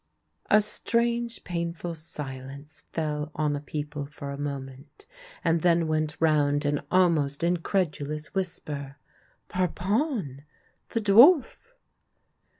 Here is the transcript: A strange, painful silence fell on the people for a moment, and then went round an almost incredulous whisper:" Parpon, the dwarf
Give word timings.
A 0.49 0.61
strange, 0.61 1.43
painful 1.43 1.93
silence 1.93 2.85
fell 2.91 3.29
on 3.35 3.53
the 3.53 3.59
people 3.59 4.07
for 4.07 4.31
a 4.31 4.35
moment, 4.39 5.05
and 5.43 5.61
then 5.61 5.85
went 5.87 6.17
round 6.19 6.65
an 6.65 6.81
almost 6.89 7.43
incredulous 7.43 8.33
whisper:" 8.33 8.95
Parpon, 9.53 10.41
the 10.89 11.01
dwarf 11.01 11.73